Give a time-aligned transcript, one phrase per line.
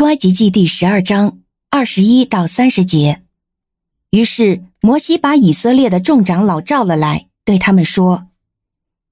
[0.00, 3.20] 出埃及记第十二章二十一到三十节。
[4.12, 8.28] 于是摩西把以色列的众长老召了来，对他们说：“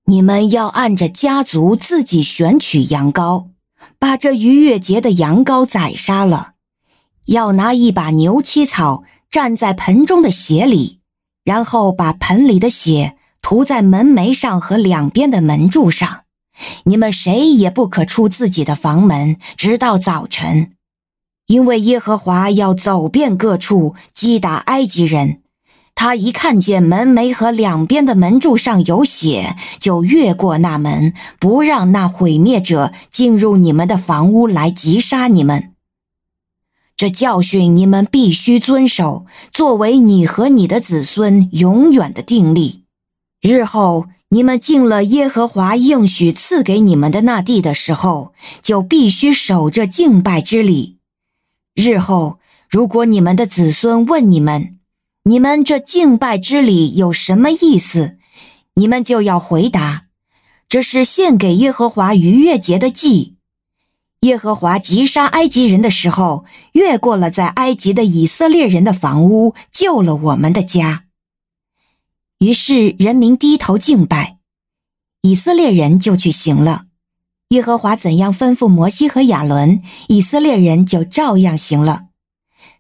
[0.09, 3.49] 你们要按着家族自己选取羊羔，
[3.99, 6.53] 把这逾越节的羊羔宰杀了。
[7.27, 11.01] 要拿一把牛膝草蘸在盆中的血里，
[11.45, 16.23] 然后把盆里的血涂在门楣上和两边的门柱上。”
[16.87, 20.73] 你们谁也不可出自己的房门，直到早晨，
[21.49, 25.43] 因为耶和华要走遍各处击打埃及人。
[25.97, 35.73] 他一看见门楣和两边的门柱上有血，就越过那门，不让那毁灭者进入你们的房屋来击杀你们。
[36.97, 42.85] 这教训你们必须遵守，作为你和你的子孙永远的定例。
[43.43, 44.07] 日后。
[44.31, 50.98] 你们进了耶和华应许赐给你们的那地的时候，就必须守着敬拜之礼。
[51.81, 54.81] 日后，如果你们的子孙问你们，
[55.23, 58.19] 你们这敬拜之礼有什么意思，
[58.75, 60.07] 你们就要回答：
[60.69, 63.37] 这是献给耶和华逾越节的祭。
[64.23, 71.05] 耶和华击杀埃及人的时候，越过了在埃及的以色列人的房屋，救了我们的家。
[72.41, 74.39] 于是人民低头敬拜，
[75.23, 76.87] 以色列人就去行了。
[77.51, 82.07] 耶和华怎样吩咐摩西和亚伦，以色列人就照样行了。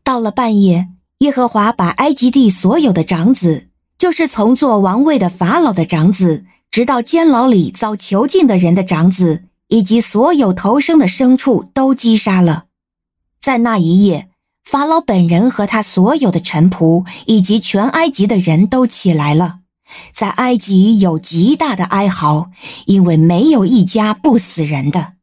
[0.05, 0.89] 到了半夜，
[1.21, 12.67] 耶和华把埃及地所有的长子，就是从做王位的法老的长子，直到监牢里遭囚禁的人的长子，以及所有投生的牲畜，都击杀了。
[13.41, 14.29] 在那一夜。
[14.65, 19.61] 法老本人和他所有的臣仆，以及全埃及的人都起来了，
[20.13, 22.51] 在埃及有极大的哀嚎，
[22.87, 25.15] 因为没有一家不死人的。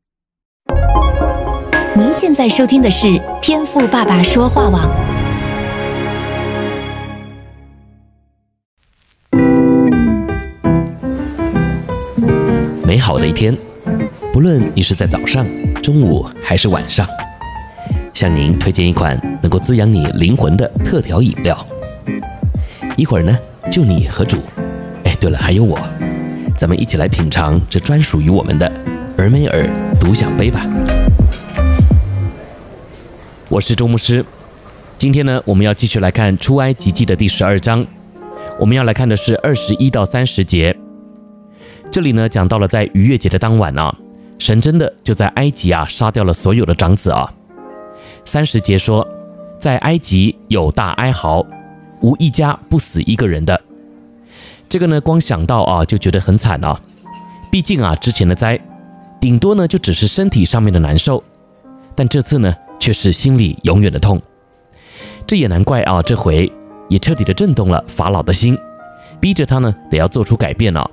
[1.95, 4.89] 您现在收听的是天赋爸爸说话网。
[12.85, 13.57] 美好的一天，
[14.31, 15.45] 不论你是在早上、
[15.81, 17.07] 中午还是晚上。
[18.13, 21.65] 向您推荐一款能够滋养你灵魂的特调饮料。
[22.95, 23.37] 一会儿呢，
[23.69, 24.37] 就你和主，
[25.25, 25.79] 对了，还有我，
[26.55, 28.71] 咱们一起来品尝这专属于我们的
[29.17, 29.67] 尔梅尔
[29.99, 30.63] 独享杯吧。
[33.49, 34.23] 我是周牧师，
[34.99, 37.83] 今天呢，我们要继续来看出埃及记的第十二章，
[38.59, 40.77] 我们要来看的是二十一到三十节。
[41.91, 43.97] 这里呢，讲到了在逾越节的当晚啊，
[44.37, 47.33] 神真的就在埃及啊杀掉了所有的长子啊。
[48.25, 49.07] 三十节说，
[49.57, 51.43] 在埃及有大哀嚎，
[52.03, 53.59] 无一家不死一个人的。
[54.67, 56.79] 这个呢，光想到啊，就觉得很惨啊。
[57.51, 58.59] 毕竟啊，之前的灾，
[59.21, 61.23] 顶多呢就只是身体上面的难受，
[61.95, 64.21] 但这次呢，却是心里永远的痛。
[65.25, 66.51] 这也难怪啊，这回
[66.89, 68.57] 也彻底的震动了法老的心，
[69.19, 70.89] 逼着他呢得要做出改变了。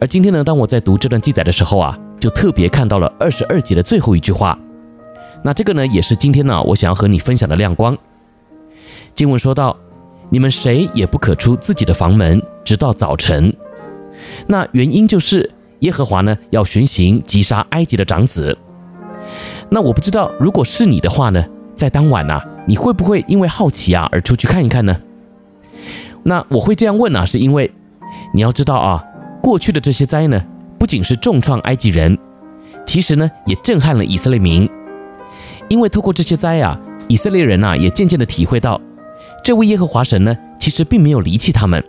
[0.00, 4.58] 而今天呢，当我在读这段记载的时候啊，就特别看到了二十二节的最后一句话。
[5.44, 7.96] 那这个呢，也是今天呢，我想要和你分享的亮光。
[9.14, 9.76] 经文说到，
[10.30, 13.52] 你们谁也不可出自己的房门，直到早晨。
[14.46, 15.50] 那原因就是
[15.80, 18.56] 耶和华呢要巡行击杀埃及的长子。
[19.70, 21.44] 那我不知道，如果是你的话呢，
[21.74, 25.00] 在当晚啊，你会不会因为好奇啊而出去看一看呢？
[26.24, 27.70] 那我会这样问啊，是因为
[28.34, 29.04] 你要知道啊，
[29.42, 30.44] 过去的这些灾呢，
[30.78, 32.18] 不仅是重创埃及人，
[32.84, 34.68] 其实呢也震撼了以色列民。
[35.68, 38.80] 因为透过这些灾啊，以色列人呐也渐渐地体会到，
[39.46, 41.80] 这位耶和华神呢，其实并没有离弃他们，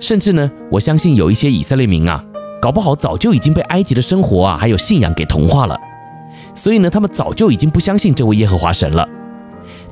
[0.00, 2.24] 甚至呢，我相信有一些以色列民啊，
[2.62, 5.78] 搞不好早就已经被埃及的生活啊还有信仰给同化了，
[6.54, 9.06] 所以呢，他们早就已经不相信这位耶和华神了。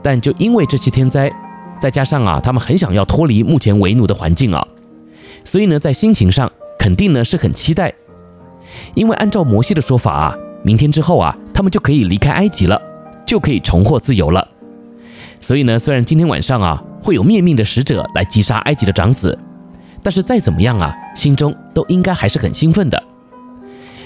[0.03, 1.31] 但就因为这些天灾，
[1.79, 4.67] 再加上啊，他们很想要脱离目前为奴的环境啊，
[5.45, 7.93] 所以呢，在心情上肯定呢是很期待，
[8.95, 12.81] 因为按照摩西的说法啊，明天之后啊，他们就可以离开埃及了。
[13.27, 14.49] 就可以重获自由了。
[15.43, 19.39] 所以呢，虽然今天晚上啊会有灭命的使者来击杀埃及的长子，
[20.03, 23.03] 但是再怎么样啊，心中都应该还是很兴奋的。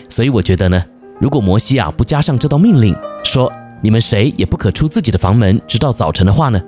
[0.08, 0.82] 所以我觉得呢，
[1.20, 3.52] 如果摩西啊不加上这道命令，说
[3.82, 6.60] 你们谁也不可出自己的房门，直到早晨的话呢，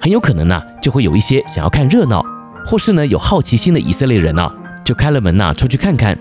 [0.00, 2.24] 很有可能呢就会有一些想要看热闹，
[2.64, 4.50] 或是呢有好奇心的以色列人呢，
[4.82, 6.18] 就开了门呐出去看看，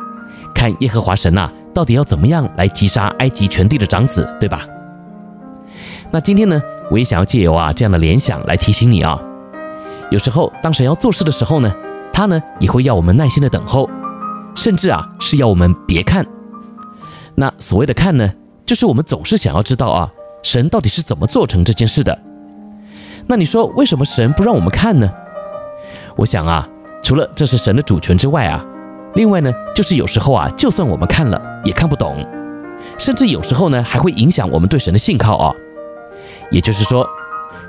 [0.54, 4.68] 看耶和华神呐到底要怎么样来击杀埃及全地的长子，对吧？
[6.14, 6.62] 那今天呢，
[6.92, 9.20] 我也想要借由啊这样的联想来提醒你啊，
[10.12, 11.74] 有时候当神要做事的时候呢，
[12.14, 13.90] 他呢也会要我们耐心的等候，
[14.54, 16.24] 甚至啊是要我们别看。
[17.34, 18.32] 那所谓的看呢，
[18.64, 20.12] 就是我们总是想要知道啊，
[20.44, 22.20] 神到底是怎么做成这件事的。
[23.26, 25.12] 那你说为什么神不让我们看呢？
[26.18, 26.70] 我想啊，
[27.02, 28.64] 除了这是神的主权之外啊，
[29.16, 32.24] 另外呢，就是有时候啊，就算我们看了也看不懂，
[33.00, 35.56] 甚至有时候呢，还会影响我们对神的信靠啊。
[36.54, 37.06] 也就是说，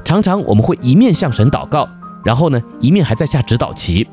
[0.05, 1.89] 常常我们会一面向神祷告，
[2.23, 4.07] 然后呢，一面还在下指导棋。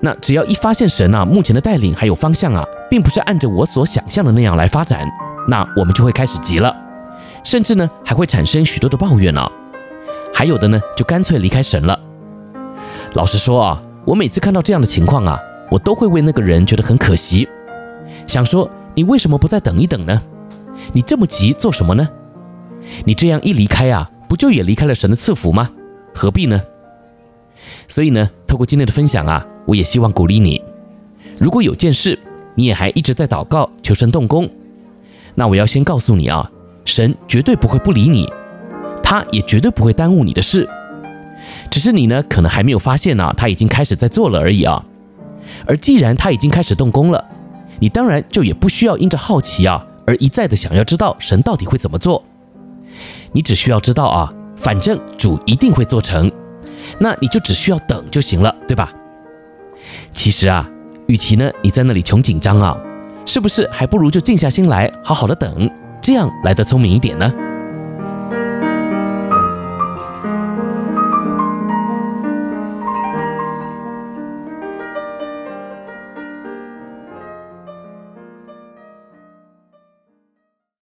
[0.00, 5.10] 那只要一发现神啊，目前的带领还有方向啊，并不是按着我所想象的那样来发展，
[5.48, 6.74] 那我们就会开始急了，
[7.42, 9.50] 甚至呢，还会产生许多的抱怨呢、
[10.32, 11.98] 还有的呢，就干脆离开神了。
[13.14, 15.40] 老实说啊，我每次看到这样的情况啊，
[15.72, 17.48] 我都会为那个人觉得很可惜，
[18.28, 20.22] 想说你为什么不再等一等呢？
[20.92, 22.08] 你这么急做什么呢？
[23.04, 25.70] 你这样一离开啊，不就也离开了神的赐福吗？
[26.14, 26.62] 何必呢？
[27.88, 30.62] 所以呢，透过今天的分享啊，我也希望鼓励你，
[31.38, 32.18] 如果有件事
[32.54, 34.48] 你也还一直在祷告求神动工，
[35.34, 36.50] 那我要先告诉你啊，
[36.84, 38.28] 神绝对不会不理你，
[39.02, 40.68] 他也绝对不会耽误你的事，
[41.70, 44.84] 只是你呢可能还没有发现呢、他已经开始在做了而已啊。
[45.66, 47.24] 而既然他已经开始动工了，
[47.80, 52.24] 你当然就也不需要因着好奇啊而一再的想要知道神到底会怎么做，
[53.32, 56.30] 你只需要知道啊，反正主一定会做成。
[56.98, 58.92] 那你就只需要等就行了，对吧？
[60.14, 60.68] 其实啊，
[61.06, 62.76] 与其呢你在那里穷紧张啊，
[63.24, 65.70] 是不是还不如就静下心来，好好的等，
[66.00, 67.32] 这样来得聪明一点呢？